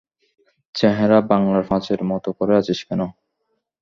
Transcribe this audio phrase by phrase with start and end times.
[0.75, 3.01] চেহারা বাংলার পাঁচের মতো করে আছিস কেন?